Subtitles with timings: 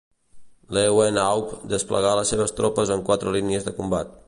[0.77, 4.19] Lewenhaupt desplegà les seves tropes en quatre línies de combat.